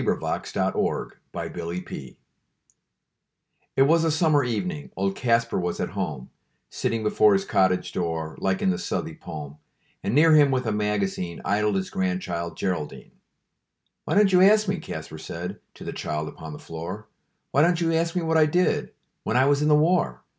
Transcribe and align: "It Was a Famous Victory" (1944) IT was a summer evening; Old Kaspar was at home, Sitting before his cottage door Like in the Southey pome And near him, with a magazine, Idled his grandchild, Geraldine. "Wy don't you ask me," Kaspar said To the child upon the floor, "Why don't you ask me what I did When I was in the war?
"It 0.01 0.03
Was 0.03 0.15
a 0.15 0.19
Famous 0.19 0.51
Victory" 0.51 1.19
(1944) 1.31 2.17
IT 3.77 3.83
was 3.83 4.03
a 4.03 4.09
summer 4.09 4.43
evening; 4.43 4.89
Old 4.95 5.15
Kaspar 5.15 5.59
was 5.59 5.79
at 5.79 5.89
home, 5.89 6.31
Sitting 6.71 7.03
before 7.03 7.33
his 7.33 7.45
cottage 7.45 7.91
door 7.91 8.35
Like 8.39 8.63
in 8.63 8.71
the 8.71 8.79
Southey 8.79 9.13
pome 9.13 9.59
And 10.03 10.15
near 10.15 10.33
him, 10.33 10.49
with 10.49 10.65
a 10.65 10.71
magazine, 10.71 11.39
Idled 11.45 11.75
his 11.75 11.91
grandchild, 11.91 12.57
Geraldine. 12.57 13.11
"Wy 14.07 14.15
don't 14.15 14.31
you 14.33 14.41
ask 14.41 14.67
me," 14.67 14.79
Kaspar 14.79 15.19
said 15.19 15.59
To 15.75 15.83
the 15.83 15.93
child 15.93 16.27
upon 16.27 16.53
the 16.53 16.57
floor, 16.57 17.07
"Why 17.51 17.61
don't 17.61 17.79
you 17.79 17.93
ask 17.93 18.15
me 18.15 18.23
what 18.23 18.37
I 18.37 18.47
did 18.47 18.93
When 19.23 19.37
I 19.37 19.45
was 19.45 19.61
in 19.61 19.67
the 19.67 19.75
war? 19.75 20.23